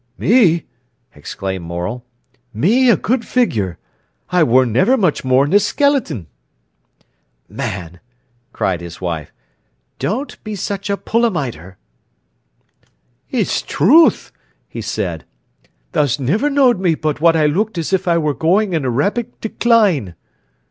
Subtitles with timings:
[0.17, 0.65] "Me!"
[1.13, 3.77] exclaimed Morel—"me a good figure!
[4.31, 6.25] I wor niver much more n'r a skeleton."
[7.47, 7.99] "Man!"
[8.51, 9.31] cried his wife,
[9.99, 11.77] "don't be such a pulamiter!"
[13.31, 14.31] "'Strewth!"
[14.67, 15.23] he said.
[15.91, 18.85] "Tha's niver knowed me but what I looked as if I wor goin' off in
[18.85, 20.15] a rapid decline."